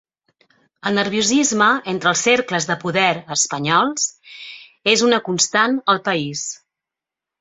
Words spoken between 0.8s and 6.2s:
El nerviosisme entre els cercles de poder espanyols és una constant al